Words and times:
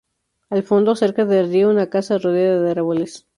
Al 0.49 0.63
fondo, 0.63 0.95
cerca 0.95 1.25
del 1.25 1.51
río, 1.51 1.69
una 1.69 1.91
casa 1.91 2.17
rodeada 2.17 2.59
de 2.63 2.71
árboles. 2.71 3.27